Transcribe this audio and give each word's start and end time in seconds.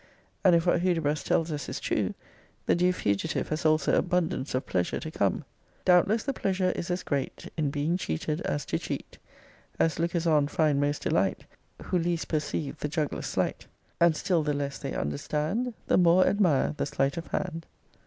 And 0.43 0.55
if 0.55 0.65
what 0.65 0.81
Hudibras 0.81 1.23
tells 1.23 1.51
us 1.51 1.69
is 1.69 1.79
true, 1.79 2.15
the 2.65 2.73
dear 2.73 2.91
fugitive 2.91 3.49
has 3.49 3.67
also 3.67 3.95
abundance 3.95 4.55
of 4.55 4.65
pleasure 4.65 4.99
to 4.99 5.11
come. 5.11 5.45
Doubtless 5.85 6.23
the 6.23 6.33
pleasure 6.33 6.71
is 6.71 6.89
as 6.89 7.03
great 7.03 7.49
In 7.55 7.69
being 7.69 7.97
cheated, 7.97 8.41
as 8.41 8.65
to 8.65 8.79
cheat. 8.79 9.19
As 9.79 9.99
lookers 9.99 10.25
on 10.25 10.47
find 10.47 10.81
most 10.81 11.03
delight, 11.03 11.45
Who 11.83 11.99
least 11.99 12.27
perceive 12.29 12.79
the 12.79 12.87
juggler's 12.89 13.27
sleight; 13.27 13.67
And 13.99 14.15
still 14.15 14.41
the 14.41 14.55
less 14.55 14.79
they 14.79 14.95
understand, 14.95 15.75
The 15.85 15.97
more 15.99 16.25
admire 16.25 16.73
the 16.75 16.87
slight 16.87 17.15
of 17.15 17.27
hand. 17.27 17.67